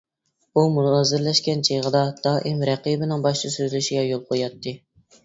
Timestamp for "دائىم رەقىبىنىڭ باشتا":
2.27-3.53